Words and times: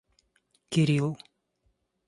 Кирилл 0.71 1.11